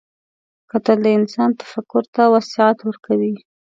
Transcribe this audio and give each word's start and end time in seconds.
کتل 0.71 0.97
د 1.03 1.07
انسان 1.19 1.49
تفکر 1.59 2.03
ته 2.15 2.23
وسعت 2.33 2.77
ورکوي 2.83 3.33